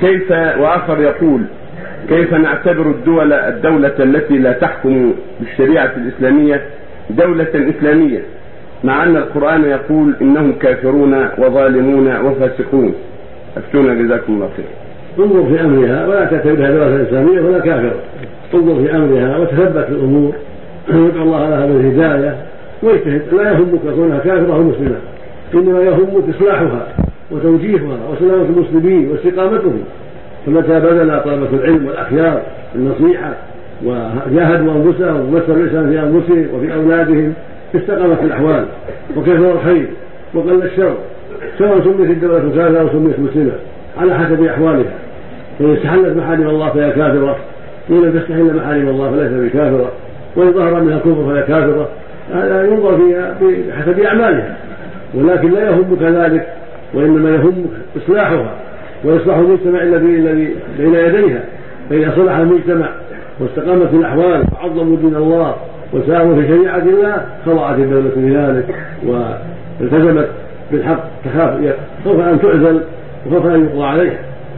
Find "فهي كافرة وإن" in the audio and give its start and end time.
46.68-48.02